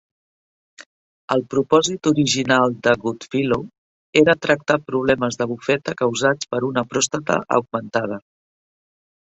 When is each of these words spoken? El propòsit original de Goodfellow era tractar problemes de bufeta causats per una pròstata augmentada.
El 1.35 1.43
propòsit 1.53 2.09
original 2.11 2.73
de 2.87 2.93
Goodfellow 3.03 3.65
era 4.23 4.37
tractar 4.47 4.79
problemes 4.89 5.39
de 5.43 5.49
bufeta 5.53 5.97
causats 6.03 6.53
per 6.55 6.63
una 6.73 6.87
pròstata 6.95 7.41
augmentada. 7.61 8.19